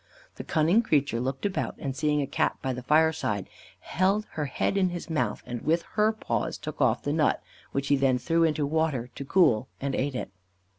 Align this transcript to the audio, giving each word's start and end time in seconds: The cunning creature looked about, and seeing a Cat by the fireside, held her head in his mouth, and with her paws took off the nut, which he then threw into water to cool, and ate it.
The 0.37 0.43
cunning 0.43 0.81
creature 0.81 1.19
looked 1.19 1.45
about, 1.45 1.75
and 1.77 1.95
seeing 1.95 2.23
a 2.23 2.25
Cat 2.25 2.57
by 2.59 2.73
the 2.73 2.81
fireside, 2.81 3.47
held 3.81 4.25
her 4.31 4.45
head 4.45 4.75
in 4.75 4.89
his 4.89 5.11
mouth, 5.11 5.43
and 5.45 5.61
with 5.61 5.83
her 5.93 6.11
paws 6.11 6.57
took 6.57 6.81
off 6.81 7.03
the 7.03 7.13
nut, 7.13 7.43
which 7.71 7.89
he 7.89 7.95
then 7.95 8.17
threw 8.17 8.43
into 8.43 8.65
water 8.65 9.11
to 9.13 9.23
cool, 9.23 9.67
and 9.79 9.93
ate 9.93 10.15
it. 10.15 10.31